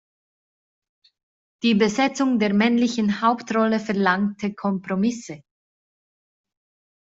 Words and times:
Die 1.61 1.75
Besetzung 1.75 2.39
der 2.39 2.55
männlichen 2.55 3.21
Hauptrolle 3.21 3.79
verlangte 3.79 4.51
Kompromisse. 4.51 5.43